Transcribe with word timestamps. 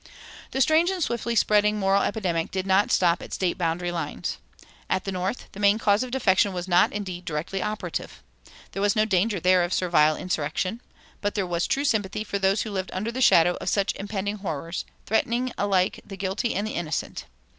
The 0.49 0.61
strange 0.61 0.89
and 0.89 1.03
swiftly 1.03 1.35
spreading 1.35 1.77
moral 1.77 2.01
epidemic 2.01 2.49
did 2.49 2.65
not 2.65 2.91
stop 2.91 3.21
at 3.21 3.33
State 3.35 3.55
boundary 3.55 3.91
lines. 3.91 4.39
At 4.89 5.03
the 5.03 5.11
North 5.11 5.47
the 5.51 5.59
main 5.59 5.77
cause 5.77 6.01
of 6.01 6.09
defection 6.09 6.53
was 6.53 6.67
not, 6.67 6.91
indeed, 6.91 7.23
directly 7.23 7.61
operative. 7.61 8.23
There 8.71 8.81
was 8.81 8.95
no 8.95 9.05
danger 9.05 9.39
there 9.39 9.61
of 9.63 9.73
servile 9.73 10.15
insurrection. 10.17 10.81
But 11.21 11.35
there 11.35 11.45
was 11.45 11.67
true 11.67 11.85
sympathy 11.85 12.23
for 12.23 12.39
those 12.39 12.63
who 12.63 12.71
lived 12.71 12.89
under 12.95 13.11
the 13.11 13.21
shadow 13.21 13.57
of 13.61 13.69
such 13.69 13.93
impending 13.93 14.37
horrors, 14.37 14.85
threatening 15.05 15.51
alike 15.55 15.99
the 16.03 16.17
guilty 16.17 16.55
and 16.55 16.65
the 16.65 16.73
innocent. 16.73 17.25